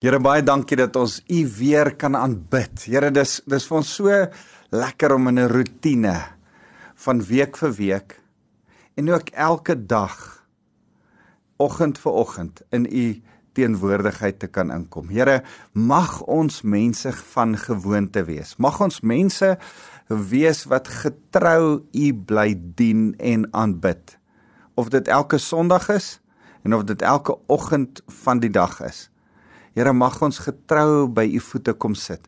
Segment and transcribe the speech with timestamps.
[0.00, 2.86] Here baie dankie dat ons U weer kan aanbid.
[2.88, 4.20] Here dis dis vir ons so
[4.72, 6.14] lekker om in 'n rotine
[7.04, 8.16] van week vir week
[8.96, 10.46] en ook elke dag
[11.58, 13.20] oggend vir oggend in U
[13.52, 15.10] teenwoordigheid te kan inkom.
[15.10, 15.42] Here,
[15.72, 18.56] mag ons mense van gewoonte wees.
[18.56, 19.58] Mag ons mense
[20.08, 24.18] wees wat getrou U bly dien en aanbid.
[24.76, 26.20] Of dit elke Sondag is
[26.64, 29.09] en of dit elke oggend van die dag is.
[29.74, 32.24] Here mag ons getrou by u voete kom sit.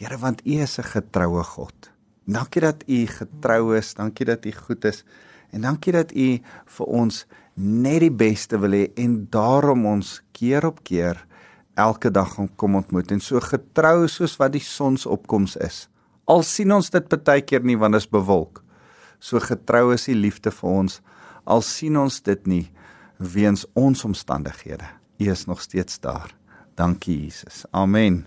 [0.00, 1.90] Here want u is 'n getroue God.
[2.24, 5.04] Dankie dat u getrou is, dankie dat u goed is
[5.52, 10.66] en dankie dat u vir ons net die beste wil hê en daarom ons keer
[10.66, 11.26] op keer
[11.74, 15.88] elke dag kom ontmoet en so getrou soos wat die sonsopkoms is.
[16.24, 18.64] Al sien ons dit baie keer nie want dit is bewolk.
[19.18, 21.00] So getrou is die liefde vir ons
[21.46, 22.64] al sien ons dit nie
[23.18, 24.84] weens ons omstandighede.
[25.18, 26.34] U is nog steeds daar.
[26.76, 27.64] Dankie Jesus.
[27.72, 28.26] Amen.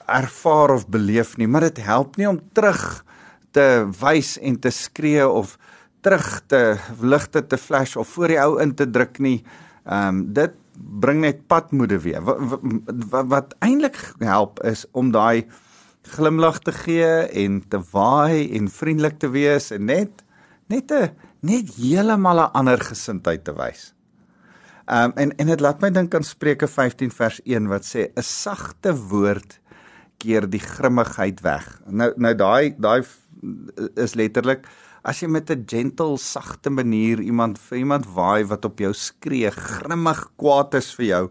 [0.08, 3.06] ervaar of beleef nie, maar dit help nie om terug
[3.52, 5.58] te wys en te skree of
[6.02, 9.44] terug te ligte te flash of voor die ou in te druk nie.
[9.86, 12.22] Ehm um, dit bring net padmoede weer.
[12.24, 12.38] Wat
[13.10, 15.46] wat, wat eintlik help is om daai
[16.08, 20.24] glimlag te gee en te waai en vriendelik te wees en net
[20.68, 21.12] net 'n
[21.42, 23.94] net heeltemal 'n ander gesindheid te wys.
[24.88, 28.12] Ehm um, en en dit laat my dink aan Spreuke 15 vers 1 wat sê
[28.16, 29.60] 'n sagte woord
[30.18, 31.82] keer die grimmigheid weg.
[31.86, 33.04] Nou nou daai daai
[33.96, 34.68] is letterlik
[35.10, 39.50] as jy met 'n gentle, sagte manier iemand vir iemand waai wat op jou skree,
[39.52, 41.26] grimmig kwaad is vir jou,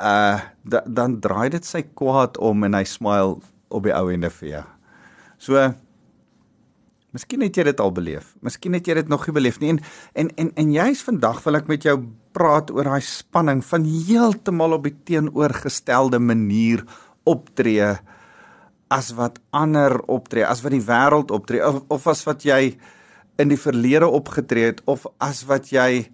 [0.00, 4.30] uh da, dan draai dit sy kwaad om en hy smile op die ou ende
[4.30, 4.66] vir jou.
[5.38, 5.74] So
[7.12, 8.30] Miskien het jy dit al beleef.
[8.40, 9.74] Miskien het jy dit nog nie beleef nie.
[9.74, 9.80] En
[10.14, 11.98] en en, en jy's vandag wil ek met jou
[12.32, 16.86] praat oor daai spanning van heeltemal op die teenoorgestelde manier
[17.28, 17.98] optree
[18.92, 22.76] as wat ander optree, as wat die wêreld optree of, of as wat jy
[23.40, 26.06] in die verlede opgetree het of as wat jy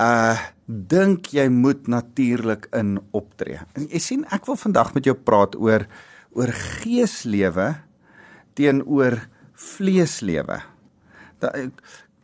[0.00, 0.38] uh
[0.72, 3.58] dink jy moet natuurlik in optree.
[3.76, 5.84] En jy sien ek wil vandag met jou praat oor
[6.32, 7.66] oor geeslewe
[8.56, 9.18] teenoor
[9.74, 10.62] vleeslewe.
[11.42, 11.50] Da,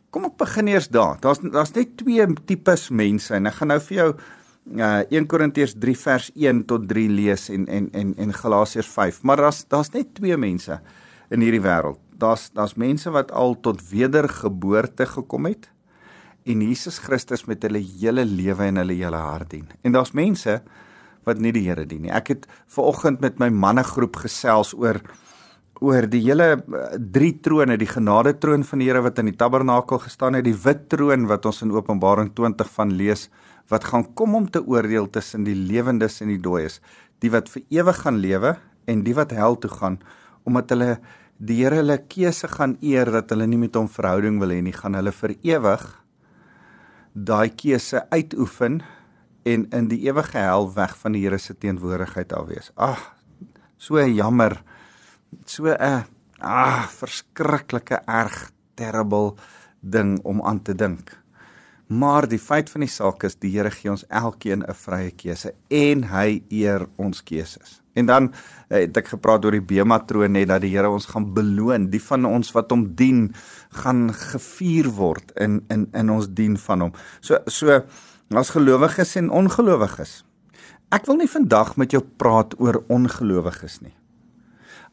[0.09, 1.19] kom ek begin eers daar.
[1.21, 4.09] Daar's daar's net twee tipes mense en ek gaan nou vir jou
[4.77, 9.21] uh 1 Korintiërs 3 vers 1 tot 3 lees en en en en Galasiërs 5.
[9.23, 10.79] Maar daar's daar's net twee mense
[11.29, 11.99] in hierdie wêreld.
[12.17, 15.69] Daar's daar's mense wat al tot wedergeboorte gekom het
[16.45, 19.67] en Jesus Christus met hulle hele lewe en hulle hele hart dien.
[19.81, 20.61] En daar's mense
[21.27, 22.13] wat nie die Here dien nie.
[22.15, 25.01] Ek het ver oggend met my mannegroep gesels oor
[25.79, 29.37] oor die hele uh, drie trone, die genade troon van die Here wat in die
[29.37, 33.29] tabernakel gestaan het, die wit troon wat ons in Openbaring 20 van lees
[33.69, 36.79] wat gaan kom om te oordeel tussen die lewendes en die dooies,
[37.21, 38.55] die wat vir ewig gaan lewe
[38.89, 39.99] en die wat hel toe gaan
[40.47, 40.93] omdat hulle
[41.39, 44.75] die Here hulle keuse gaan eer dat hulle nie met hom verhouding wil hê nie,
[44.75, 45.85] gaan hulle vir ewig
[47.13, 48.81] daai keuse uitoefen
[49.47, 52.71] en in die ewige hel weg van die Here se teenwoordigheid af wees.
[52.75, 52.99] Ag,
[53.77, 54.59] so jammer.
[55.45, 56.05] So 'n
[56.39, 59.33] ah, verskriklike erg terrible
[59.79, 61.17] ding om aan te dink.
[61.89, 65.53] Maar die feit van die saak is die Here gee ons elkeen 'n vrye keuse
[65.69, 67.81] en hy eer ons keuses.
[67.93, 68.33] En dan
[68.69, 71.89] eh, het ek gepraat oor die Bema-troon net dat die Here ons gaan beloon.
[71.89, 73.33] Die van ons wat hom dien,
[73.69, 76.93] gaan gevier word in in in ons dien van hom.
[77.21, 77.81] So so
[78.29, 80.23] as gelowiges en ongelowiges.
[80.91, 83.98] Ek wil nie vandag met jou praat oor ongelowiges nie.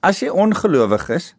[0.07, 1.33] As jy ongelowig is,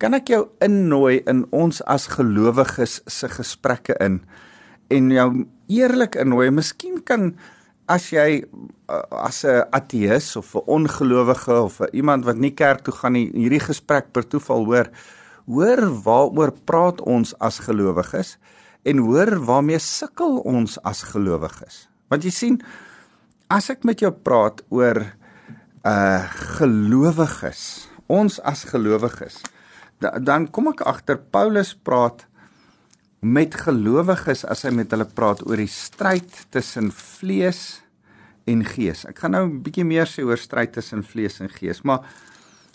[0.00, 4.22] kan ek jou innooi in ons as gelowiges se gesprekke in
[4.94, 5.26] en jou
[5.68, 6.46] eerlik innooi.
[6.54, 7.34] Miskien kan
[7.92, 8.44] as jy
[8.88, 13.28] uh, as 'n ateïs of 'n ongelowige of iemand wat nie kerk toe gaan nie
[13.34, 14.88] hierdie gesprek per toeval hoor,
[15.44, 18.38] hoor waaroor praat ons as gelowiges
[18.84, 21.88] en hoor waarmee sukkel ons as gelowiges.
[22.08, 22.62] Want jy sien,
[23.50, 25.12] as ek met jou praat oor
[25.84, 26.24] uh
[26.56, 29.42] gelowiges, ons as gelowiges,
[30.00, 32.24] dan kom ek agter Paulus praat
[33.20, 37.80] met gelowiges as hy met hulle praat oor die stryd tussen vlees
[38.48, 39.04] en gees.
[39.08, 42.06] Ek gaan nou 'n bietjie meer sê oor stryd tussen vlees en gees, maar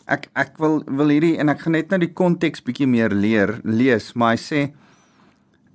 [0.08, 3.62] ek ek wil wil hierdie en ek gaan net nou die konteks bietjie meer leer
[3.64, 4.74] lees, maar hy sê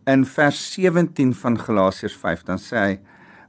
[0.06, 2.98] in vers 17 van Galasiërs 5 dan sê hy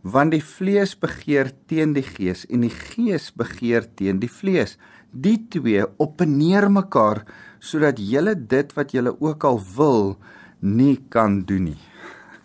[0.02, 4.78] want die vlees begeer teen die gees en die gees begeer teen die vlees.
[5.12, 7.24] Die twee opneer mekaar
[7.60, 10.18] sodat julle dit wat julle ook al wil
[10.60, 11.80] nie kan doen nie.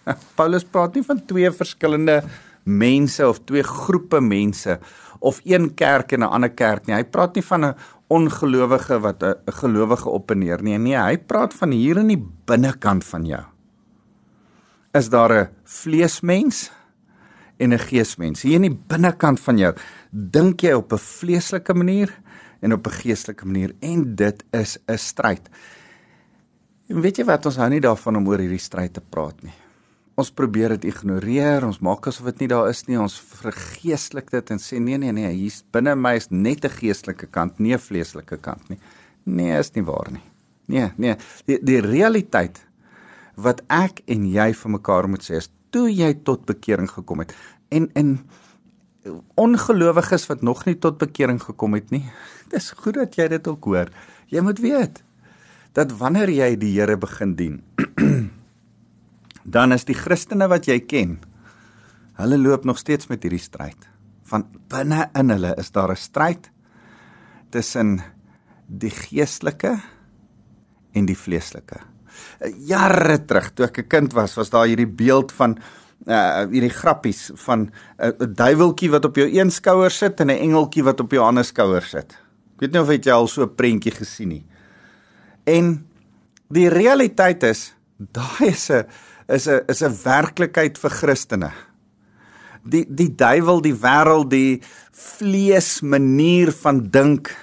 [0.38, 2.22] Paulus praat nie van twee verskillende
[2.64, 4.78] mense of twee groepe mense
[5.24, 6.96] of een kerk en 'n ander kerk nie.
[6.96, 7.74] Hy praat nie van 'n
[8.08, 10.78] ongelowige wat 'n gelowige opneer nie.
[10.78, 13.44] Nee, hy praat van hier in die binnekant van jou.
[14.92, 16.70] Is daar 'n vleesmens
[17.58, 18.42] en 'n geesmens?
[18.42, 19.74] Hier in die binnekant van jou
[20.10, 22.12] dink jy op 'n vleeslike manier
[22.64, 25.48] en op 'n geestelike manier en dit is 'n stryd.
[26.88, 29.54] En weet jy wat ons hou nie daarvan om oor hierdie stryd te praat nie.
[30.14, 32.98] Ons probeer dit ignoreer, ons maak asof dit nie daar is nie.
[33.00, 37.26] Ons vergeestelik dit en sê nee nee nee, hier's binne my is net 'n geestelike
[37.26, 38.78] kant, nie 'n vleeslike kant nie.
[39.24, 40.22] Nee, is nie waar nie.
[40.66, 41.16] Nee, nee.
[41.46, 42.64] Die die realiteit
[43.36, 47.34] wat ek en jy vir mekaar moet sê is toe jy tot bekering gekom het
[47.70, 48.18] en en
[49.34, 52.04] ongelowiges wat nog nie tot bekering gekom het nie.
[52.54, 53.90] Dis goed dat jy dit ook hoor.
[54.30, 55.02] Jy moet weet
[55.74, 57.56] dat wanneer jy die Here begin dien,
[59.56, 61.16] dan is die Christene wat jy ken,
[62.20, 63.88] hulle loop nog steeds met hierdie stryd.
[64.30, 66.50] Van binne in hulle is daar 'n stryd
[67.50, 67.98] tussen
[68.70, 69.74] die geestelike
[70.94, 71.80] en die vleeslike.
[72.70, 75.58] Jare terug toe ek 'n kind was, was daar hierdie beeld van
[76.06, 80.38] uh hierdie grappies van 'n uh, duiweltjie wat op jou een skouer sit en 'n
[80.38, 82.23] engeltjie wat op jou ander skouer sit.
[82.54, 84.44] Ek weet nie of jy al so 'n prentjie gesien nie.
[85.46, 85.86] En
[86.48, 88.86] die realiteit is daai is 'n
[89.28, 91.52] is 'n is 'n werklikheid vir Christene.
[92.64, 94.60] Die die duiwel, die wêreld, die
[94.92, 97.34] vlees manier van dink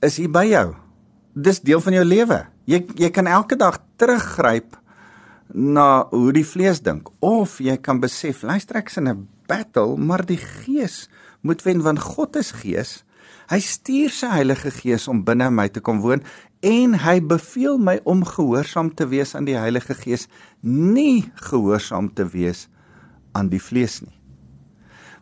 [0.00, 0.76] is hier by jou.
[1.34, 2.46] Dis deel van jou lewe.
[2.66, 4.78] Jy jy kan elke dag teruggryp
[5.54, 9.96] na hoe die vlees dink of jy kan besef luister ek is in 'n battle,
[9.96, 11.08] maar die gees
[11.42, 13.04] moet wen want God is gees.
[13.50, 16.22] Hy stuur sy Heilige Gees om binne my te kom woon
[16.62, 20.28] en hy beveel my om gehoorsaam te wees aan die Heilige Gees,
[20.62, 22.68] nie gehoorsaam te wees
[23.34, 24.14] aan die vlees nie.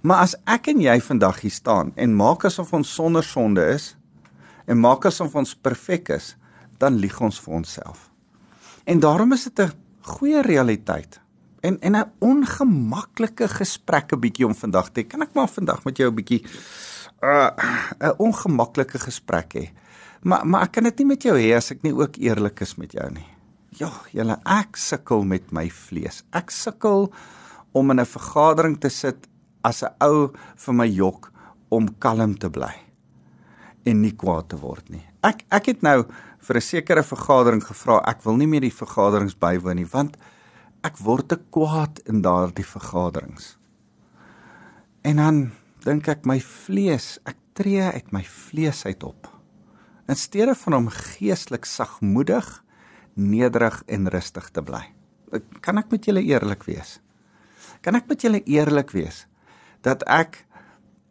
[0.05, 3.95] Maar as ek en jy vandag hier staan en maak asof ons sonder sonde is
[4.69, 6.35] en maak asof ons perfek is,
[6.81, 8.09] dan lieg ons vir onsself.
[8.89, 11.21] En daarom is dit 'n goeie realiteit
[11.61, 15.03] en en 'n ongemaklike gesprek 'n bietjie om vandag te.
[15.03, 16.45] Kan ek maar vandag met jou 'n bietjie
[17.23, 17.51] uh,
[18.01, 19.71] 'n ongemaklike gesprek hê?
[20.23, 22.77] Maar maar ek kan dit nie met jou hê as ek nie ook eerlik is
[22.77, 23.27] met jou nie.
[23.79, 26.23] Ja, julle ek sukkel met my vlees.
[26.33, 27.13] Ek sukkel
[27.73, 29.29] om in 'n vergadering te sit
[29.63, 31.33] as 'n ou vir my jok
[31.69, 32.75] om kalm te bly
[33.85, 35.05] en nie kwaad te word nie.
[35.23, 36.05] Ek ek het nou
[36.41, 40.17] vir 'n sekere vergadering gevra, ek wil nie meer die vergaderings bywoon nie want
[40.83, 43.57] ek word te kwaad in daardie vergaderings.
[45.03, 45.53] En dan
[45.85, 49.41] dink ek my vlees, ek tree uit my vlees uit op
[50.11, 52.47] in steede van om geestelik sagmoedig,
[53.15, 54.83] nederig en rustig te bly.
[55.63, 56.99] Kan ek met julle eerlik wees?
[57.85, 59.27] Kan ek met julle eerlik wees
[59.87, 60.45] dat ek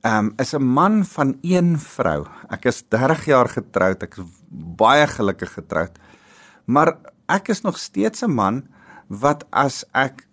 [0.05, 2.27] ehm um, is 'n man van een vrou.
[2.49, 5.99] Ek is 30 jaar getroud, ek is baie gelukkig getroud.
[6.65, 6.95] Maar
[7.27, 8.67] ek is nog steeds 'n man
[9.07, 10.27] wat as ek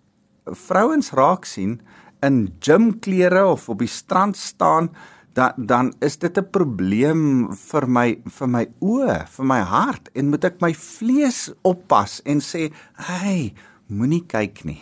[0.45, 1.81] vrouens raak sien
[2.25, 4.89] in gymklere of op die strand staan
[5.37, 10.29] dan dan is dit 'n probleem vir my vir my oë, vir my hart en
[10.29, 13.53] moet ek my vlees oppas en sê, "Hey,
[13.87, 14.81] moenie kyk nie."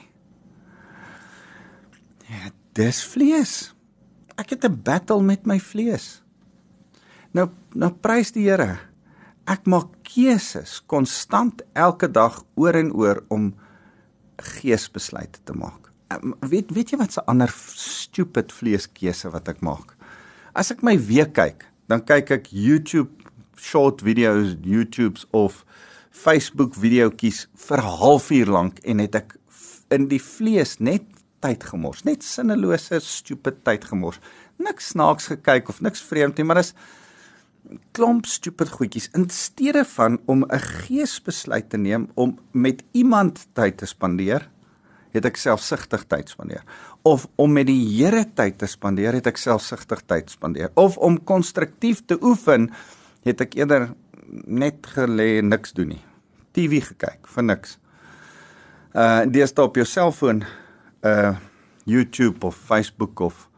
[2.29, 3.73] Ja, dis vlees.
[4.37, 6.23] Ek het 'n battle met my vlees.
[7.33, 8.79] Nou nou prys die Here.
[9.47, 13.53] Ek maak keuses konstant elke dag oor en oor om
[14.37, 15.84] geesbesluite te maak.
[16.39, 19.95] Weet weet jy wat 'n ander stupid vleeskeuse wat ek maak?
[20.53, 23.09] As ek my week kyk, dan kyk ek YouTube
[23.57, 25.65] short videos, YouTubes of
[26.11, 29.35] Facebook videoetjies vir halfuur lank en het ek
[29.89, 31.03] in die vlees net
[31.41, 34.19] tyd gemors, net sinnelose stupid tyd gemors.
[34.57, 36.73] Niks snaaks gekyk of niks vreemd nie, maar dis
[37.97, 43.77] klomp stupid goedjies in steede van om 'n geesbesluit te neem om met iemand tyd
[43.77, 44.49] te spandeer
[45.15, 46.63] het ek selfsugtig tyd spandeer
[47.07, 51.17] of om met die Here tyd te spandeer het ek selfsugtig tyd spandeer of om
[51.23, 52.69] konstruktief te oefen
[53.25, 53.89] het ek eerder
[54.45, 56.03] net gelê en niks doen nie
[56.55, 57.77] TV gekyk vir niks
[58.95, 60.45] uh dis op jou selfoon
[61.03, 61.35] uh
[61.85, 63.49] YouTube of Facebook of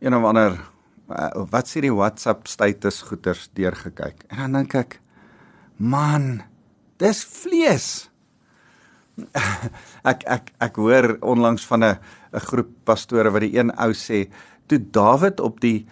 [0.00, 0.58] een of ander
[1.10, 4.24] uh, wat sê die WhatsApp status goeters deurgekyk.
[4.30, 4.98] En dan dink ek,
[5.76, 6.42] man,
[7.02, 8.09] dis vlees.
[10.12, 11.98] ek ek ek hoor onlangs van 'n
[12.32, 14.28] 'n groep pastore wat die een ou sê,
[14.66, 15.86] toe Dawid op die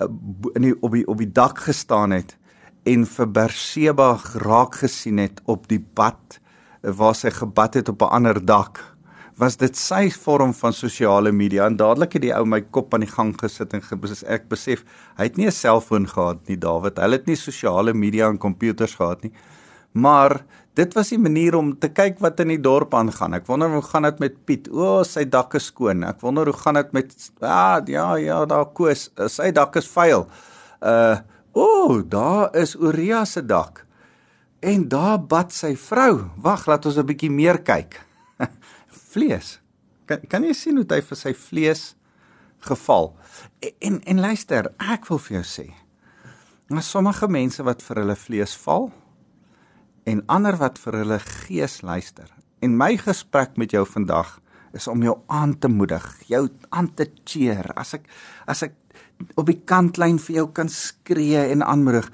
[0.00, 0.06] uh,
[0.54, 2.36] in die op die op die dak gestaan het
[2.84, 6.40] en vir Berseba raak gesien het op die pad
[6.82, 8.98] waar sy gebad het op 'n ander dak
[9.38, 11.66] was dit sy vorm van sosiale media.
[11.66, 14.82] En dadelik het die ou my kop aan die gang gesit en gebes, ek besef
[15.16, 18.94] hy het nie 'n selfoon gehad nie Dawid hy het nie sosiale media en komputers
[18.94, 19.32] gehad nie.
[19.92, 20.44] Maar
[20.78, 23.34] dit was die manier om te kyk wat in die dorp aangaan.
[23.38, 24.68] Ek wonder hoe gaan dit met Piet?
[24.70, 26.04] O sy dak is skoon.
[26.06, 30.28] Ek wonder hoe gaan dit met ah, ja ja daar koes sy dak is vuil.
[30.78, 31.18] Uh
[31.58, 33.82] o daar is Uria se dak.
[34.62, 36.28] En daar bad sy vrou.
[36.44, 37.98] Wag laat ons 'n bietjie meer kyk.
[39.10, 39.58] Vlees.
[40.06, 41.96] Kan kan jy sien hoe hy vir sy vlees
[42.60, 43.16] geval?
[43.60, 45.66] En en, en luister, ek wil vir jou sê,
[46.70, 48.90] maar sommige mense wat vir hulle vlees val
[50.08, 52.28] en ander wat vir hulle gees luister.
[52.64, 54.38] En my gesprek met jou vandag
[54.76, 57.70] is om jou aan te moedig, jou aan te cheer.
[57.76, 58.08] As ek
[58.48, 58.76] as ek
[59.38, 62.08] op die kantlyn vir jou kan skree en aanmoedig,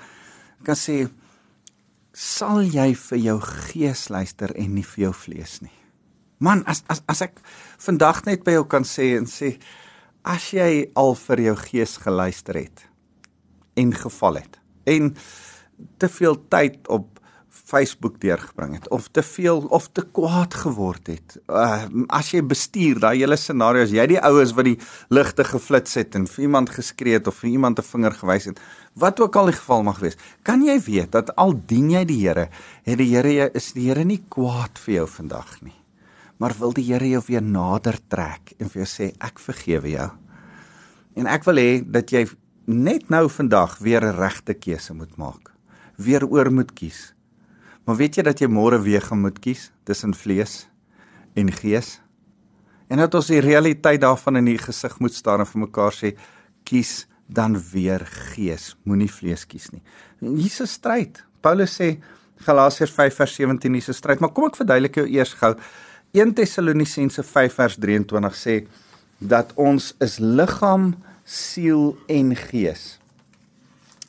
[0.65, 1.05] kan sê
[2.15, 5.75] sal jy vir jou gees luister en nie vir jou vlees nie.
[6.39, 7.41] Man, as as as ek
[7.83, 9.57] vandag net by jou kan sê en sê
[10.25, 12.87] as jy al vir jou gees geluister het
[13.77, 15.11] en geval het en
[15.99, 17.14] te veel tyd op
[17.65, 21.37] Facebook deurgebring het of te veel of te kwaad geword het.
[21.49, 24.79] Uh, as jy bestuur daai hele scenario as jy die oues wat die
[25.09, 28.61] ligte geflits het en vir iemand geskree het of vir iemand 'n vinger gewys het,
[28.95, 32.21] wat ook al die geval mag wees, kan jy weet dat al dien jy die
[32.25, 32.49] Here,
[32.85, 35.85] het die Here is die Here nie kwaad vir jou vandag nie
[36.39, 40.11] maar wil die Here jou weer nader trek en vir jou sê ek vergewe jou.
[41.17, 42.27] En ek wil hê dat jy
[42.67, 45.53] net nou vandag weer 'n regte keuse moet maak.
[45.97, 47.14] Weer oor moet kies.
[47.85, 50.67] Maar weet jy dat jy môre weer gaan moet kies tussen vlees
[51.37, 52.01] en gees?
[52.89, 56.15] En dat ons die realiteit daarvan in die gesig moet staar en vir mekaar sê
[56.65, 59.83] kies dan weer gees, moenie vlees kies nie.
[60.21, 61.25] Hier's 'n stryd.
[61.41, 62.01] Paulus sê
[62.45, 65.55] Galasiërs 5:17 is 'n stryd, maar kom ek verduidelik jou eers gou.
[66.13, 68.67] 1 Tessalonisense 5 vers 23 sê
[69.19, 72.99] dat ons is liggaam, siel en gees.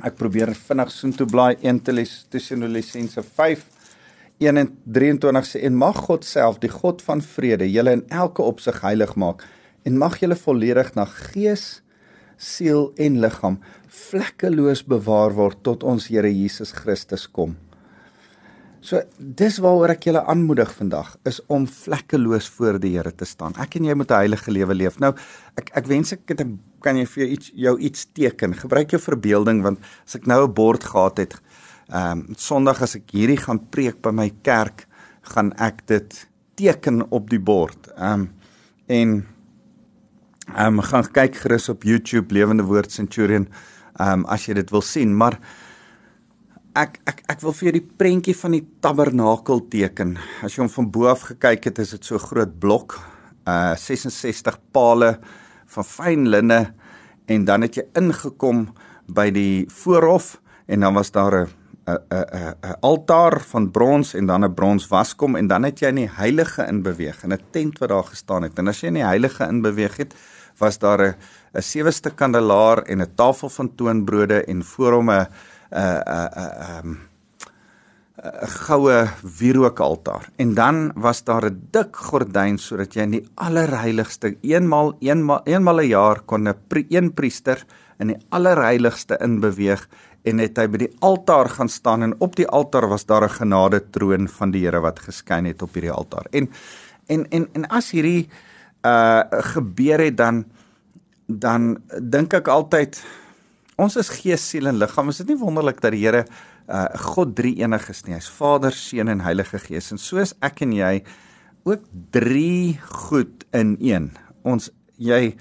[0.03, 1.79] Ek probeer vinnig soontoe blaai 1
[2.33, 3.61] Tessalonisense 5
[4.43, 9.15] 1:23 sê en mag God self die God van vrede julle in elke opsig heilig
[9.15, 9.45] maak
[9.87, 11.81] en mag julle volledig na gees,
[12.35, 17.55] siel en liggaam vlekkeloos bewaar word tot ons Here Jesus Christus kom.
[18.85, 23.55] So dis waaroor ek julle aanmoedig vandag is om vlekkeloos voor die Here te staan.
[23.57, 24.99] Ek en jy moet 'n heilige lewe leef.
[24.99, 25.15] Nou
[25.57, 26.45] ek ek wens ek het,
[26.81, 28.53] kan jy vir jou iets jou iets teken.
[28.53, 31.33] Gebruik jou verbeelding want as ek nou 'n bord gehad het,
[31.89, 34.85] ehm um, Sondag as ek hierdie gaan preek by my kerk,
[35.21, 37.89] gaan ek dit teken op die bord.
[37.97, 38.29] Ehm um,
[38.87, 39.25] en
[40.53, 43.47] ehm um, gaan kyk gerus op YouTube Lewende Woord Centurion
[43.97, 45.39] ehm um, as jy dit wil sien, maar
[46.75, 50.15] ek ek ek wil vir jou die prentjie van die tabernakel teken.
[50.43, 52.97] As jy hom van bo af gekyk het, is dit so groot blok,
[53.47, 55.15] uh 66 pale
[55.75, 56.59] van fyn linne
[57.31, 58.67] en dan het jy ingekom
[59.07, 60.35] by die voorhof
[60.67, 61.47] en dan was daar 'n
[61.87, 65.87] 'n 'n 'n altaar van brons en dan 'n brons waskom en dan het jy
[65.87, 68.59] in die heilige in beweeg in 'n tent wat daar gestaan het.
[68.59, 70.13] En as jy in die heilige in beweeg het,
[70.57, 71.15] was daar 'n
[71.53, 75.27] 'n seweste kandelaar en 'n tafel van toonbrode en voor hom 'n
[75.71, 76.29] 'n 'n
[76.81, 76.97] 'n
[78.25, 79.07] 'n goue
[79.37, 80.29] wierookaltaar.
[80.35, 85.79] En dan was daar 'n dik gordyn sodat jy in die allerheiligste eenmal eenmal eenmal
[85.79, 86.55] 'n jaar kon 'n
[86.89, 87.65] een priester
[87.99, 89.87] in die allerheiligste inbeweeg
[90.23, 93.37] en het hy by die altaar gaan staan en op die altaar was daar 'n
[93.39, 96.25] genade troon van die Here wat geskyn het op hierdie altaar.
[96.31, 96.49] En
[97.07, 98.29] en en en as hierdie
[98.85, 99.21] uh
[99.53, 100.45] gebeur het dan
[101.27, 103.03] dan dink ek altyd
[103.75, 105.09] Ons is gees, siel en liggaam.
[105.11, 106.23] Is dit nie wonderlik dat die Here
[106.71, 108.15] uh God drie enig is nie.
[108.15, 109.91] Hy's Vader, Seun en Heilige Gees.
[109.91, 110.93] En soos ek en jy
[111.67, 111.83] ook
[112.15, 114.09] drie goed in een.
[114.47, 115.35] Ons jy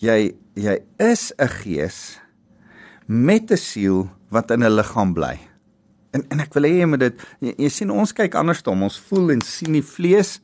[0.00, 2.20] jy jy is 'n gees
[3.06, 5.38] met 'n siel wat in 'n liggaam bly.
[6.12, 8.72] En en ek wil hê jy moet dit jy, jy sien ons kyk anders toe.
[8.72, 10.40] Ons voel en sien die vlees,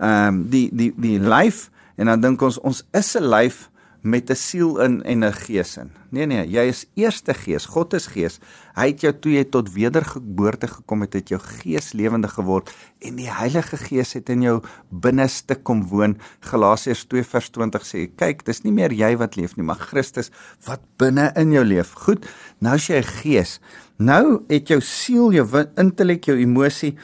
[0.00, 3.70] ehm um, die die die lyf en dan dink ons ons is 'n lyf
[4.02, 5.90] met 'n siel in en 'n gees in.
[6.10, 7.66] Nee nee, jy is eerste gees.
[7.66, 8.38] God is gees.
[8.74, 13.16] Hy het jou toe jy tot wedergeboorte gekom het, het jou gees lewendig geword en
[13.16, 16.18] die Heilige Gees het in jou binneste kom woon.
[16.40, 20.30] Galasiërs 2:20 sê, kyk, dis nie meer jy wat leef nie, maar Christus
[20.66, 21.92] wat binne in jou leef.
[21.92, 22.26] Goed,
[22.58, 23.60] nou as jy 'n gees,
[23.98, 26.96] nou het jou siel, jou intellek, jou emosie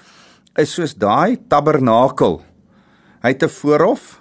[0.57, 2.43] is soos daai tabernakel.
[3.23, 4.21] Hy het 'n voorhof.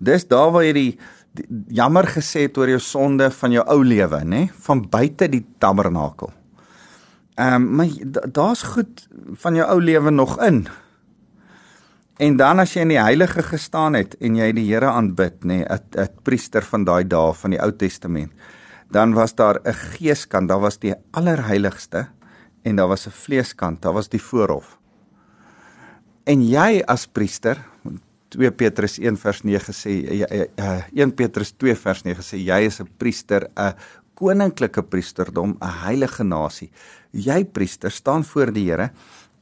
[0.00, 0.98] Dis daar waar jy die
[1.68, 6.32] jammer gesê het oor jou sonde van jou ou lewe, nê, van buite die tabernakel.
[7.38, 7.88] Ehm um, maar
[8.32, 10.66] daar's goed van jou ou lewe nog in.
[12.18, 15.62] En dan as jy in die heilige gestaan het en jy die Here aanbid, nê,
[15.62, 18.32] 'n 'n priester van daai dae van die Ou Testament,
[18.90, 22.08] dan was daar 'n geeskant, daar was die allerheiligste
[22.64, 24.78] en daar was 'n vleeskant, daar was die voorhof.
[26.24, 27.56] En jy as priester,
[28.28, 32.80] 2 Petrus 1 vers 9 sê uh, 1 Petrus 2 vers 9 sê jy is
[32.80, 33.74] 'n priester, 'n
[34.14, 36.70] koninklike priesterdom, 'n heilige nasie.
[37.12, 38.90] Jy priester staan voor die Here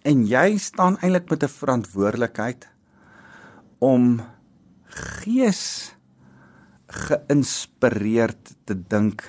[0.05, 2.69] en jy staan eintlik met 'n verantwoordelikheid
[3.79, 4.23] om
[4.87, 5.93] gees
[6.87, 9.23] geïnspireerd te dink,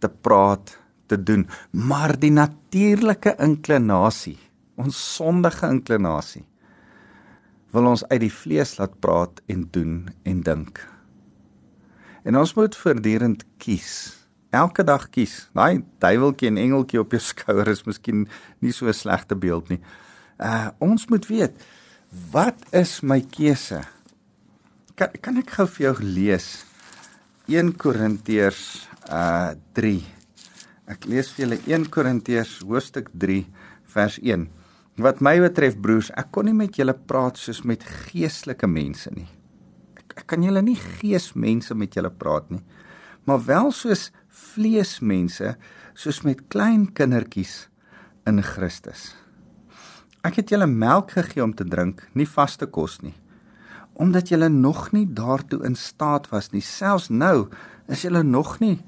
[0.00, 4.38] te praat, te doen, maar die natuurlike inklinasie,
[4.76, 6.44] ons sondige inklinasie
[7.76, 10.80] wil ons uit die vlees laat praat en doen en dink.
[12.26, 13.90] En ons moet voortdurend kies.
[14.56, 15.44] Elke dag kies.
[15.54, 18.24] Daai duiweltjie en engeltjie op jou skouer is miskien
[18.64, 19.80] nie so 'n slegte beeld nie.
[20.40, 21.54] Uh ons moet weet
[22.32, 23.82] wat is my keuse?
[24.94, 26.64] Kan kan ek gou vir jou lees
[27.48, 30.00] 1 Korintiërs uh 3.
[30.86, 33.44] Ek lees vir julle 1 Korintiërs hoofstuk 3
[33.92, 34.48] vers 1.
[34.96, 39.26] Wat my betref broers, ek kon nie met julle praat soos met geestelike mense nie.
[39.98, 42.62] Ek, ek kan julle nie geesmense met julle praat nie,
[43.28, 44.08] maar wel soos
[44.54, 45.52] vleesmense,
[45.92, 47.66] soos met klein kindertjies
[48.28, 49.10] in Christus.
[50.24, 53.14] Ek het julle melk gegee om te drink, nie vaste kos nie,
[54.00, 56.64] omdat julle nog nie daartoe in staat was nie.
[56.64, 57.50] Selfs nou
[57.92, 58.78] is julle nog nie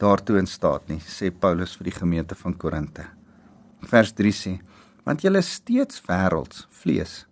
[0.00, 3.04] daartoe in staat nie, sê Paulus vir die gemeente van Korinte.
[3.88, 4.56] Vers 3 sê:
[5.08, 7.22] want julle is steeds wêrelds vlees.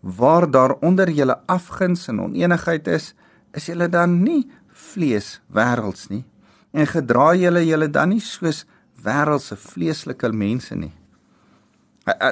[0.00, 3.12] Waar daar onder julle afguns en onenigheid is
[3.56, 4.42] is julle dan nie
[4.92, 6.24] vlees wêrelds nie.
[6.74, 8.64] En gedra julle julle dan nie soos
[9.06, 10.92] wêreldse vleeslike mense nie.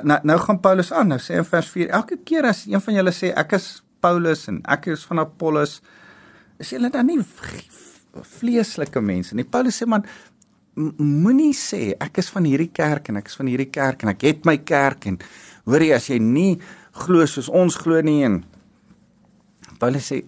[0.02, 2.98] Nou nou gaan Paulus aan nou sê in vers 4 elke keer as een van
[2.98, 3.68] julle sê ek is
[4.04, 5.80] Paulus en ek is van Apollos
[6.60, 7.20] is julle dan nie
[8.38, 9.46] vleeslike mense nie.
[9.46, 10.04] Paulus sê man
[10.76, 14.24] moenie sê ek is van hierdie kerk en ek is van hierdie kerk en ek
[14.26, 15.18] het my kerk en
[15.68, 16.58] hoor jy as jy nie
[17.04, 18.42] glo soos ons glo nie en
[19.78, 20.20] Paulus sê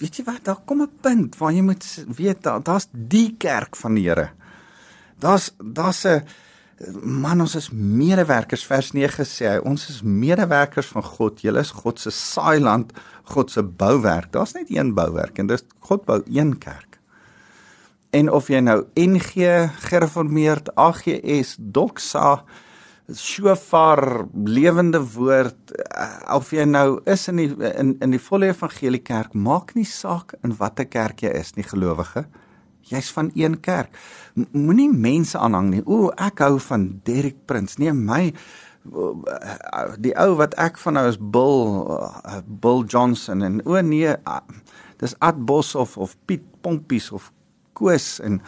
[0.00, 3.76] weet jy wat daar kom 'n punt waar jy moet weet daar daar's die kerk
[3.76, 4.30] van die Here.
[5.18, 6.22] Daar's daar's 'n
[7.02, 11.40] man ons is medewerkers vers 9 sê hy ons is medewerkers van God.
[11.40, 12.92] Julle is God se saailand,
[13.24, 14.32] God se bouwerk.
[14.32, 16.89] Daar's net een bouwerk en dis God bou een kerk
[18.10, 19.46] en of jy nou NG
[19.86, 22.42] gereformeerd AGS Doxa
[23.10, 29.02] Shofar lewende woord eh, of jy nou is in die in in die volle evangelie
[29.02, 32.26] kerk maak nie saak in watter kerk jy is nie gelowige.
[32.90, 33.90] Jy's van een kerk.
[34.34, 35.82] Moenie mense aanhang nie.
[35.86, 38.30] O ek hou van Derek Prins nee my
[40.00, 41.66] die ou wat ek van nou is Bill
[41.98, 44.38] uh, Bill Johnson en o nee uh,
[45.02, 47.28] dis Ad Boshoff of Piet Pompies of
[47.80, 48.40] koos en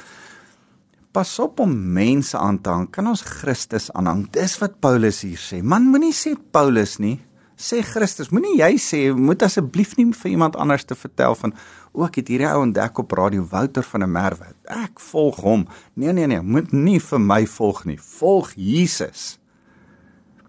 [1.13, 2.87] pas op om mense aan te hang.
[2.93, 4.25] Kan ons Christus aanhang?
[4.33, 5.61] Dis wat Paulus hier sê.
[5.61, 7.19] Man moenie sê Paulus nie,
[7.61, 8.33] sê Christus.
[8.33, 11.53] Moenie jy sê moet asseblief nie vir iemand anders te vertel van
[11.93, 14.49] o, ek het hierdie ou ontdek op radio Wouter van der Merwe.
[14.73, 15.67] Ek volg hom.
[16.01, 17.99] Nee nee nee, moet nie vir my volg nie.
[18.01, 19.37] Volg Jesus.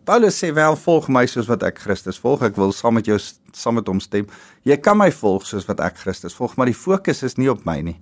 [0.08, 2.43] Paulus sê wel volg my soos wat ek Christus volg.
[2.48, 4.32] Ek wil saam met jou saam met hom stem.
[4.67, 7.67] Jy kan my volg soos wat ek Christus volg, maar die fokus is nie op
[7.67, 8.00] my nie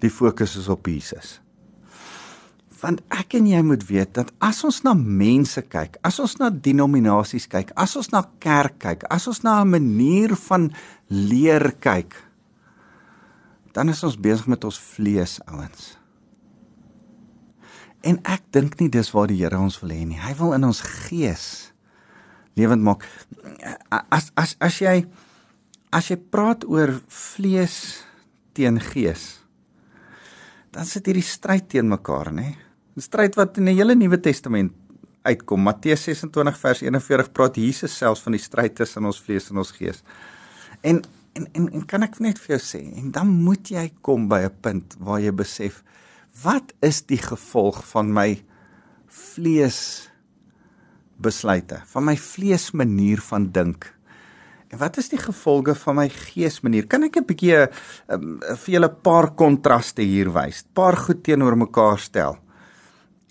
[0.00, 1.40] die fokus is op Jesus.
[2.82, 6.50] Want ek en jy moet weet dat as ons na mense kyk, as ons na
[6.50, 10.70] denominasies kyk, as ons na kerk kyk, as ons na 'n manier van
[11.08, 12.14] leer kyk,
[13.72, 15.96] dan is ons besig met ons vlees ouens.
[18.06, 20.20] En ek dink nie dis waar die Here ons wil hê nie.
[20.20, 21.72] Hy wil in ons gees
[22.56, 23.04] lewend maak.
[23.90, 25.04] As as as jy
[25.92, 28.04] as jy praat oor vlees
[28.56, 29.35] teen gees,
[30.76, 32.52] dan sit hierdie stryd teen mekaar, nê?
[32.96, 34.72] 'n Stryd wat in die hele Nuwe Testament
[35.24, 35.60] uitkom.
[35.60, 39.72] Matteus 26 vers 41 praat Jesus selfs van die stryd tussen ons vlees en ons
[39.72, 40.02] gees.
[40.82, 41.02] En
[41.36, 44.40] en en, en kan ek net vir jou sê, en dan moet jy kom by
[44.46, 45.82] 'n punt waar jy besef
[46.42, 48.42] wat is die gevolg van my
[49.08, 50.08] vlees
[51.16, 53.95] besluite, van my vlees manier van dink?
[54.72, 56.86] En wat is die gevolge van my gees manier?
[56.90, 57.68] Kan ek 'n bietjie
[58.10, 60.64] um, vir julle 'n paar kontraste hier wys?
[60.74, 62.38] Paar goed teenoor mekaar stel.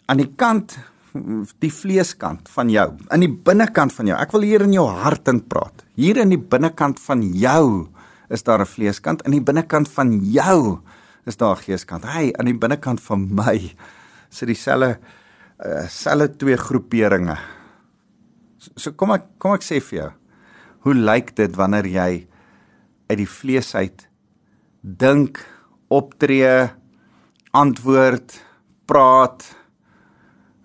[0.08, 0.78] Aan die kant
[1.60, 4.18] die vleeskant van jou, in die binnekant van jou.
[4.20, 5.86] Ek wil hier in jou hart in praat.
[5.96, 7.88] Hier in die binnekant van jou
[8.30, 10.80] is daar 'n vleeskant, in die binnekant van jou
[11.26, 12.06] is daar 'n geeskant.
[12.06, 13.76] Hy aan die binnekant van my
[14.30, 15.00] sit dieselfde
[15.66, 17.38] uh, selfe twee groeperinge.
[18.58, 20.12] So, so kom ek kom ek sê vir jou.
[20.86, 22.10] Hoe lyk dit wanneer jy
[23.10, 24.04] uit die vlees uit
[24.86, 25.40] dink,
[25.90, 26.70] optree,
[27.58, 28.36] antwoord,
[28.86, 29.48] praat,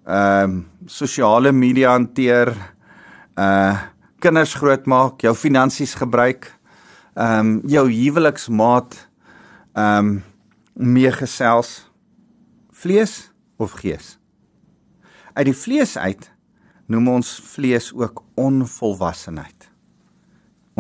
[0.05, 0.59] ehm um,
[0.91, 2.53] sosiale media hanteer,
[3.41, 3.79] uh
[4.21, 6.51] kinders grootmaak, jou finansies gebruik,
[7.17, 8.99] ehm um, jou huweliksmaat
[9.73, 10.13] ehm um,
[10.75, 11.87] meegesels
[12.83, 14.19] vlees of gees.
[15.33, 16.29] Uit die vlees uit
[16.93, 19.60] noem ons vlees ook onvolwassenheid.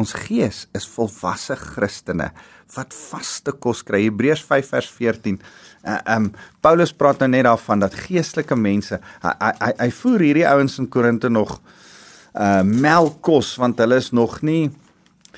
[0.01, 2.31] Ons gees is volwasse Christene
[2.75, 4.05] wat vaste kos kry.
[4.07, 5.41] Hebreërs 5 vers 14.
[5.83, 6.31] Uh, um
[6.63, 10.89] Paulus praat nou net daarvan dat geestelike mense hy hy, hy voer hierdie ouens in
[10.93, 11.59] Korinte nog
[12.39, 14.71] uh melkkos want hulle is nog nie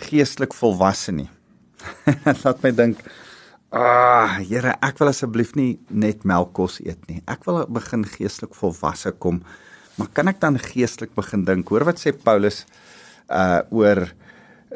[0.08, 1.28] geestelik volwasse nie.
[2.44, 3.02] Laat my dink
[3.72, 7.22] Ah, Here, ek wil asseblief nie net melkkos eet nie.
[7.24, 9.38] Ek wil begin geestelik volwasse kom.
[9.96, 11.72] Maar kan ek dan geestelik begin dink?
[11.72, 12.66] Hoor wat sê Paulus
[13.32, 14.10] uh oor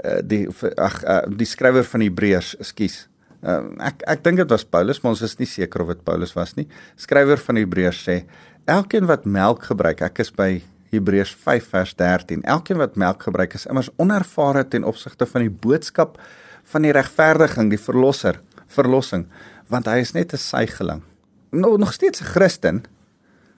[0.04, 3.09] uh, die ag uh, die skrywer van Hebreërs, ekskuus.
[3.42, 6.35] Uh, ek ek dink dit was Paulus, maar ons is nie seker of dit Paulus
[6.37, 6.66] was nie.
[6.96, 8.24] Skrywer van Hebreërs sê:
[8.66, 12.42] "Elkeen wat melk gebruik, ek is by Hebreërs 5 vers 13.
[12.42, 16.20] Elkeen wat melk gebruik is immers onervare ten opsigte van die boodskap
[16.64, 19.26] van die regverdiging, die verlosser." verlossing
[19.72, 21.02] want hy is net 'n suigeling.
[21.50, 22.85] Nou nog steeds 'n Christen,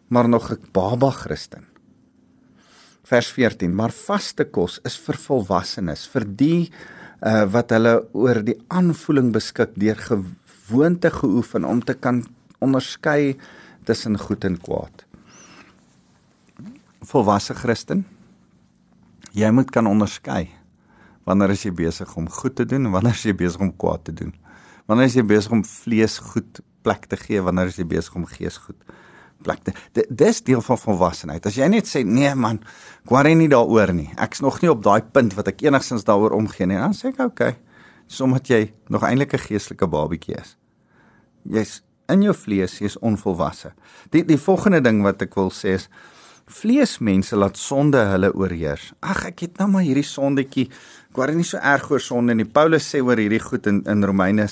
[0.08, 1.66] maar nog 'n baba Christen.
[3.08, 8.58] Vers 14: Maar vaste kos is vir volwassenes, vir die uh, wat hulle oor die
[8.68, 12.20] aanvoeling beskik deur gewoonte geoefen om te kan
[12.60, 13.38] onderskei
[13.88, 15.06] tussen goed en kwaad.
[17.08, 18.04] Volwasse Christen,
[19.32, 20.50] jy moet kan onderskei
[21.28, 24.34] wanneer jy besig om goed te doen en wanneer jy besig om kwaad te doen.
[24.88, 27.40] Wanneer is jy besig om vlees goed plek te gee?
[27.44, 28.80] Wanneer is jy besig om gees goed
[29.42, 29.64] plek?
[30.08, 31.46] Dis deel van volwassenheid.
[31.46, 32.60] As jy net sê nee man,
[33.04, 34.10] ek worry nie daaroor nie.
[34.18, 36.78] Ek's nog nie op daai punt wat ek enigstens daaroor omgee nie.
[36.78, 37.56] Dan sê ek okay.
[38.08, 40.56] Sommige jy nog eintlik 'n geestelike babatjie is.
[41.44, 43.72] Jy's in jou vlees, jy's onvolwasse.
[44.10, 45.88] Die die volgende ding wat ek wil sê is
[46.48, 48.92] vleesmense laat sonde hulle oorheers.
[49.04, 50.68] Ag ek het nou maar hierdie sondetjie.
[51.10, 52.48] Ek worry nie so erg oor sonde nie.
[52.48, 54.48] Paulus sê oor hierdie goed in in Romeine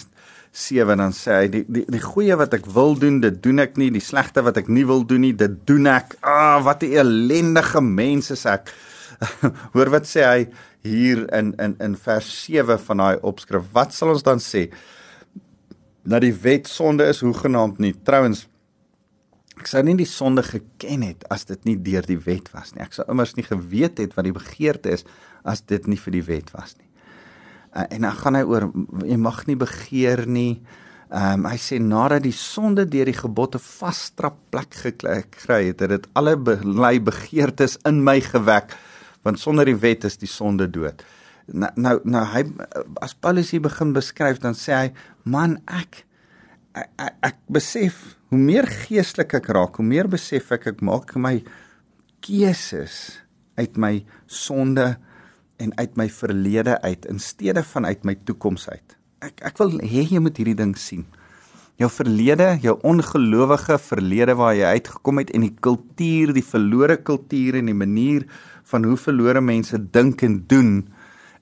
[0.56, 3.76] 7 dan sê hy die die die goeie wat ek wil doen, dit doen ek
[3.80, 6.16] nie, die slegte wat ek nie wil doen nie, dit doen ek.
[6.24, 8.72] Ah, wat 'n ellendige mens is ek.
[9.74, 10.48] Hoor wat sê hy
[10.82, 13.68] hier in in in vers 7 van daai opskrif.
[13.72, 14.70] Wat sal ons dan sê?
[16.06, 17.94] Dat die wet sonde is hoegenaamd nie.
[18.04, 18.46] Trouwens
[19.56, 22.82] Ek sou nie die sonde geken het as dit nie deur die wet was nie.
[22.84, 25.06] Ek sou immers nie geweet het wat die begeerte is
[25.48, 26.85] as dit nie vir die wet was nie.
[27.76, 28.70] Uh, en dan gaan hy oor
[29.04, 30.62] jy mag nie begeer nie.
[31.06, 35.92] Ehm um, hy sê nadat die sonde deur die gebote vasstrap plek gekry het, het
[35.92, 38.74] dit alle belei begeertes in my gewek
[39.26, 41.02] want sonder die wet is die sonde dood.
[41.46, 42.42] Nou nou, nou hy
[43.04, 44.88] as Paulus hier begin beskryf dan sê hy
[45.22, 46.02] man ek
[46.74, 48.00] ek, ek, ek besef
[48.32, 51.38] hoe meer geestelik ek raak, hoe meer besef ek ek maak my
[52.24, 53.20] keuses
[53.60, 54.96] uit my sonde
[55.62, 58.96] en uit my verlede uit in steede van uit my toekoms uit.
[59.24, 61.06] Ek ek wil hê jy moet hierdie ding sien.
[61.76, 67.58] Jou verlede, jou ongelowige verlede waar jy uitgekom het en die kultuur, die verlore kultuur
[67.60, 68.24] en die manier
[68.70, 70.72] van hoe verlore mense dink en doen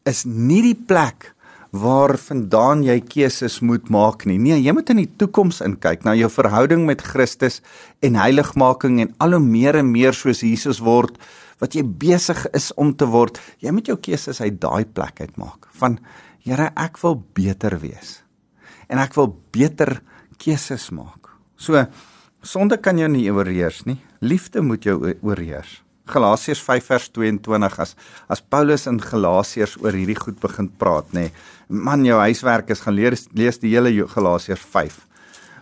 [0.05, 1.31] is nie die plek
[1.75, 4.39] waarvandaan jy keuses moet maak nie.
[4.39, 7.61] Nee, jy moet in die toekoms inkyk na jou verhouding met Christus
[8.05, 11.19] en heiligmaking en al hoe meer en meer soos Jesus word
[11.65, 15.71] wat jy besig is om te word, jy moet jou keuses uit daai plek uitmaak.
[15.81, 15.99] Van
[16.45, 18.19] Here, ek wil beter wees.
[18.93, 20.03] En ek wil beter
[20.37, 21.31] keuses maak.
[21.57, 21.87] So
[22.45, 23.97] Sonde kan jou nie oorheers nie.
[24.21, 25.79] Liefde moet jou oorheers.
[26.13, 27.95] Galasiërs 5 vers 22 as
[28.29, 31.31] as Paulus in Galasiërs oor hierdie goed begin praat, nê.
[31.69, 35.01] Man, jou huiswerk is gaan lees lees die hele Galasiërs 5.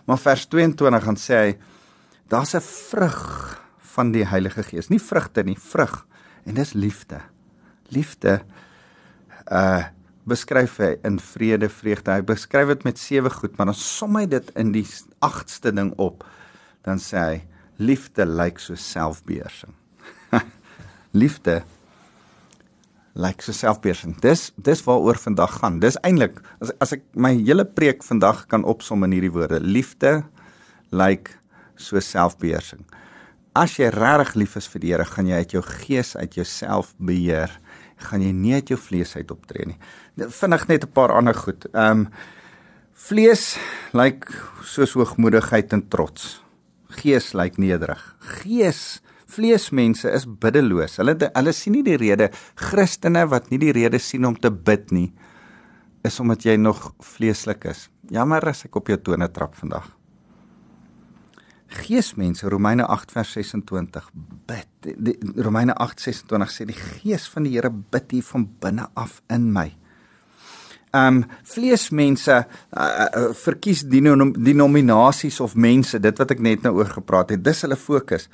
[0.03, 1.57] Maar vers 22 gaan sê hy
[2.27, 3.62] daar's 'n vrug
[3.93, 6.03] van die Heilige Gees, nie vrugte nie, vrug.
[6.45, 7.21] En dis liefde.
[7.93, 8.41] Liefde
[9.51, 9.89] uh
[10.23, 12.13] beskryf hy in vrede, vreugde.
[12.15, 14.85] Hy beskryf dit met sewe goed, maar dan som hy dit in die
[15.19, 16.23] agste ding op.
[16.87, 17.41] Dan sê hy
[17.83, 19.73] liefde lyk so selfbeheersing.
[21.23, 21.57] liefde
[23.19, 24.15] lyk so selfbeheersing.
[24.23, 25.81] Dis dis waaroor vandag gaan.
[25.83, 29.59] Dis eintlik as as ek my hele preek vandag kan opsom in hierdie woorde.
[29.59, 30.21] Liefde
[30.95, 31.33] lyk
[31.75, 32.87] so selfbeheersing.
[33.53, 36.95] As jy regtig lief is vir die Here, gaan jy uit jou gees uit jouself
[36.97, 37.51] beheer
[38.03, 39.79] gaan jy nie uit jou vlees uit optree nie.
[40.17, 41.65] Vinnig net 'n paar ander goed.
[41.73, 42.07] Ehm um,
[42.93, 43.57] vlees
[43.93, 44.25] lyk
[44.63, 46.41] soos hoogmoedigheid en trots.
[46.89, 48.01] Gees lyk nederig.
[48.19, 50.97] Gees vleesmense is biddeloos.
[50.97, 54.91] Hulle hulle sien nie die rede Christene wat nie die rede sien om te bid
[54.91, 55.11] nie
[56.03, 57.89] is omdat jy nog vleeslik is.
[58.09, 60.02] Jammer as ek op jou tone trap vandag
[61.73, 64.09] geesmense Romeine 8 vers 26
[64.47, 68.89] bid die, Romeine 8 26 sê die gees van die Here bid hier van binne
[68.99, 69.69] af in my.
[70.93, 72.45] Um vleesmense uh,
[72.77, 77.63] uh, verkies die denominasies of mense dit wat ek net nou oor gepraat het dis
[77.65, 78.27] hulle fokus.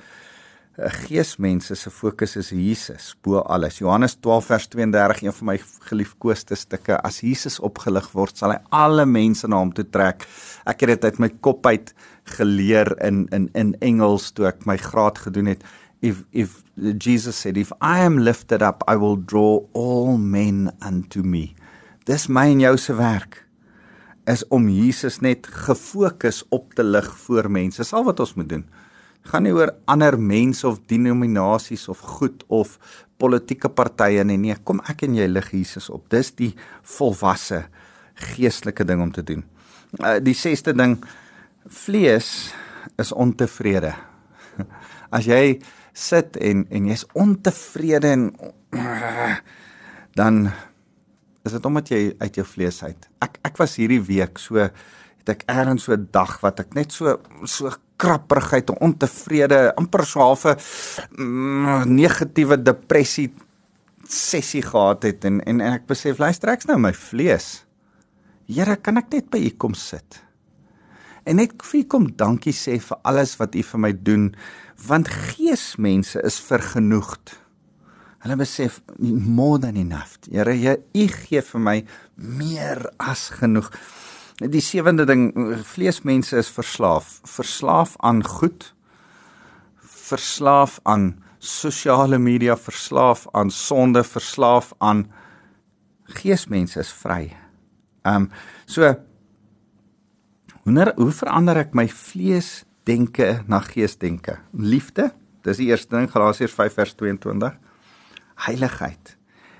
[0.75, 3.79] Uh, geesmense se fokus is Jesus bo alles.
[3.79, 8.59] Johannes 12 vers 32 een van my geliefkoeste stukke as Jesus opgelig word sal hy
[8.75, 10.27] alle mense na hom toe trek.
[10.67, 11.93] Ek het dit uit my kop uit
[12.37, 15.63] geleer in in in Engels toe ek my graad gedoen het.
[15.99, 16.61] If if
[16.97, 21.53] Jesus said if I am lifted up I will draw all men unto me.
[22.05, 23.43] Dis my en jou se werk
[24.29, 27.81] is om Jesus net gefokus op te lig voor mense.
[27.81, 28.65] Dis al wat ons moet doen.
[29.29, 32.77] Gaan nie oor ander mense of denominasies of goed of
[33.19, 34.37] politieke partye nie.
[34.39, 36.07] Nee kom ek en jy lig Jesus op.
[36.13, 36.53] Dis die
[36.97, 37.65] volwasse
[38.33, 39.43] geestelike ding om te doen.
[39.99, 40.99] Uh, die sesde ding
[41.69, 42.53] vlees
[42.99, 43.93] is ontevrede.
[45.15, 45.59] As jy
[45.93, 48.25] sit en en jy's ontevrede en
[50.17, 50.49] dan
[51.45, 53.09] is dit omdat jy uit jou vlees uit.
[53.23, 56.91] Ek ek was hierdie week so het ek eers so 'n dag wat ek net
[56.91, 60.55] so so krapperigheid en ontevrede, amper so half 'n
[61.17, 63.33] mm, negatiewe depressie
[64.07, 67.65] sessie gehad het en en, en ek besef luister ek's nou my vlees.
[68.47, 70.28] Here, kan ek net by u kom sit?
[71.29, 74.31] En net vir kom dankie sê vir alles wat u vir my doen
[74.87, 77.35] want geesmense is vergenoegd.
[78.23, 80.17] Hulle besef more than enough.
[80.31, 81.75] Here, jy u gee vir my
[82.15, 83.69] meer as genoeg.
[84.39, 85.33] Die sewende ding,
[85.67, 88.69] vleesmense is verslaaf, verslaaf aan goed,
[89.83, 95.05] verslaaf aan sosiale media, verslaaf aan sonde, verslaaf aan
[96.19, 97.35] geesmense is vry.
[98.07, 98.31] Ehm um,
[98.65, 98.95] so
[100.67, 104.39] Hoe hoe verander ek my vlees denke na gees denke?
[104.51, 105.13] Liefde,
[105.47, 107.53] dis die eerste ding Galasiërs 5 vers 22.
[108.47, 109.15] Heiligheid.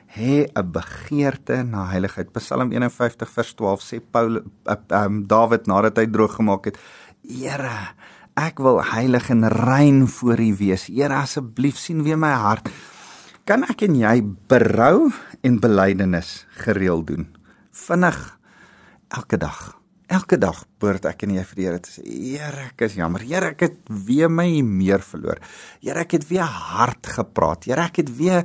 [0.09, 2.33] Hê 'n begeerte na heiligheid.
[2.33, 6.77] Psalm 51 vers 12 sê Paul um, Dawid nadat hy droog gemaak het:
[7.23, 7.95] Here,
[8.35, 10.87] ek wil heilig en rein voor U wees.
[10.87, 12.69] Here, asseblief sien weer my hart.
[13.45, 17.27] Kan ek en jy berou en belydenis gereeld doen?
[17.71, 18.39] Vinnig
[19.09, 19.78] elke dag
[20.09, 23.23] elke dag behoort ek en jy vir die Here te sê, Here, ek is jammer.
[23.25, 25.41] Here, ek het weer my meer verloor.
[25.83, 27.69] Here, ek het weer hard gepraat.
[27.69, 28.43] Here, ek het weer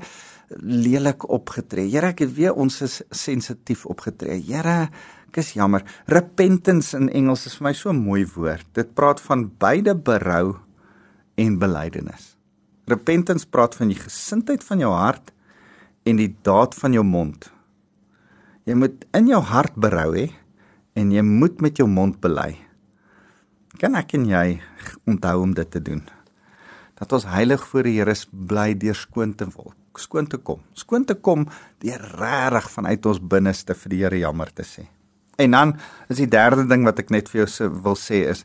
[0.61, 1.89] lelik opgetree.
[1.89, 2.83] Here, ek het weer ons
[3.15, 4.39] sensitief opgetree.
[4.45, 4.91] Here,
[5.31, 5.87] ek is jammer.
[6.13, 8.67] Repentance in Engels is vir my so 'n mooi woord.
[8.75, 10.57] Dit praat van beide berou
[11.37, 12.37] en belydenis.
[12.87, 15.33] Repentance praat van die gesindheid van jou hart
[16.05, 17.51] en die daad van jou mond.
[18.65, 20.31] Jy moet in jou hart berou hê
[20.95, 22.55] en jy moet met jou mond bely.
[23.81, 24.61] Kan ek en jy
[25.11, 26.03] onthou om dit te doen?
[26.95, 30.63] Dat ons heilig voor die Here bly deur skoon te word, skoon te kom.
[30.79, 31.49] Skoon te kom
[31.83, 34.87] deur regtig vanuit ons binneste vir die Here jammer te sê.
[35.43, 35.75] En dan
[36.09, 38.45] is die derde ding wat ek net vir jou wil sê is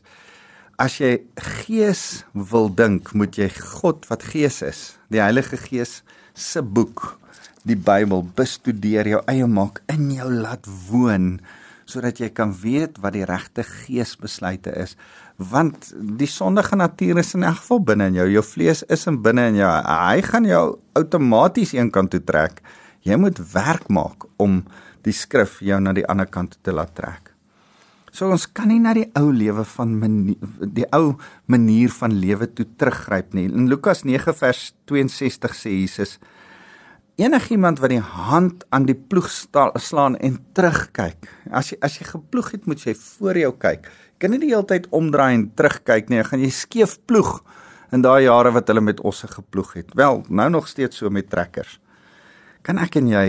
[0.80, 1.18] as jy
[1.60, 4.78] gees wil dink, moet jy God wat gees is,
[5.12, 5.98] die Heilige Gees
[6.32, 7.18] se boek,
[7.68, 11.34] die Bybel bestudeer, jou eie maak in jou laat woon
[11.90, 14.96] sodat jy kan weet wat die regte geesbesluite is.
[15.36, 18.28] Want die sondige natuur is in elk geval binne in jou.
[18.36, 19.72] Jou vlees is in binne in jou.
[19.88, 20.64] Hy gaan jou
[20.98, 22.62] outomaties een kant toe trek.
[23.06, 24.62] Jy moet werk maak om
[25.04, 27.30] die skrif jou na die ander kant te laat trek.
[28.10, 31.14] So ons kan nie na die ou lewe van manier, die ou
[31.50, 33.46] manier van lewe toe teruggryp nie.
[33.46, 36.16] In Lukas 9 vers 62 sê Jesus:
[37.20, 41.26] Enigiemand wat die hand aan die ploeg slaan en terugkyk.
[41.52, 43.90] As jy as jy geploeg het, moet jy voor jou kyk.
[43.90, 46.22] Jy kan nie die hele tyd omdraai en terugkyk nie.
[46.22, 47.42] Dan gaan jy skeef ploeg
[47.92, 49.92] in daai jare wat hulle met osse geploeg het.
[50.00, 51.76] Wel, nou nog steeds so met trekkers.
[52.64, 53.26] Kan ek en jy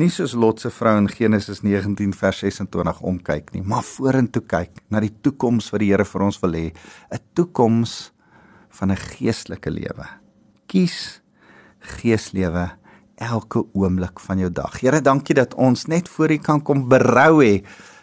[0.00, 4.80] nie soos Lot se vrou in Genesis 19 vers 26 omkyk nie, maar vorentoe kyk
[4.88, 6.72] na die toekoms wat die Here vir ons wil hê,
[7.12, 8.12] 'n toekoms
[8.80, 10.08] van 'n geestelike lewe.
[10.68, 11.20] Kies
[11.80, 12.70] geeslewe
[13.16, 14.80] elke oomblik van jou dag.
[14.80, 17.62] Here, dankie dat ons net voor U kan kom berou hê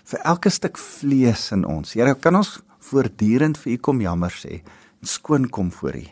[0.10, 1.94] vir elke stuk vlees in ons.
[1.94, 2.58] Here, kan ons
[2.90, 4.62] voortdurend vir U kom jammer sê,
[5.04, 6.06] skoon kom voor U,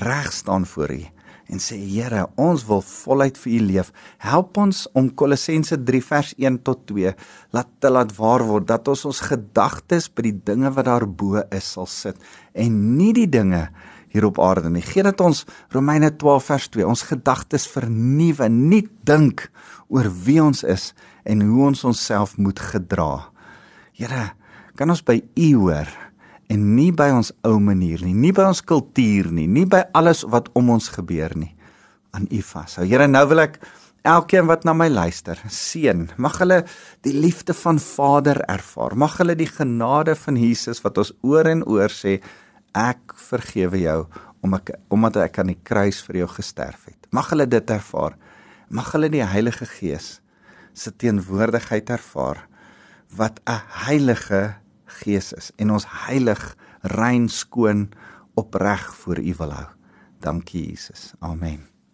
[0.00, 1.02] reg staan voor U
[1.50, 3.88] en sê Here, ons wil voluit vir U leef.
[4.22, 7.14] Help ons om Kolossense 3 vers 1 tot 2
[7.56, 11.72] laat te laat waar word dat ons ons gedagtes by die dinge wat daarbo is
[11.74, 12.20] sal sit
[12.54, 13.66] en nie die dinge
[14.10, 14.82] hier op aarde nie.
[14.84, 15.44] Geen dat ons
[15.74, 19.48] Romeine 12 vers 2 ons gedagtes vernuwe, nie dink
[19.88, 20.90] oor wie ons is
[21.24, 23.30] en hoe ons onsself moet gedra.
[23.96, 24.30] Here,
[24.76, 25.90] kan ons by U hoor?
[26.50, 30.24] en nie by ons ou manier nie, nie by ons kultuur nie, nie by alles
[30.30, 31.52] wat om ons gebeur nie
[32.16, 32.82] aan U vashou.
[32.90, 33.60] Here, nou wil ek
[34.08, 36.08] elkeen wat na my luister, seën.
[36.18, 36.64] Mag hulle
[37.06, 38.96] die liefde van Vader ervaar.
[38.98, 42.16] Mag hulle die genade van Jesus wat ons oor en oor sê,
[42.76, 44.00] ek vergewe jou
[44.40, 47.08] om ek omdat ek aan die kruis vir jou gesterf het.
[47.12, 48.16] Mag hulle dit ervaar.
[48.70, 50.20] Mag hulle die Heilige Gees
[50.72, 52.46] se teenwoordigheid ervaar
[53.16, 54.54] wat 'n heilige
[54.86, 57.90] Gees is en ons heilig, rein, skoon,
[58.34, 59.68] opreg voor U wil hou.
[60.20, 61.14] Dankie Jesus.
[61.18, 61.69] Amen.